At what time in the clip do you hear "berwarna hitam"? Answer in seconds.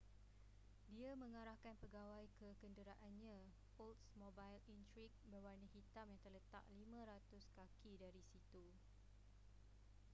5.31-6.07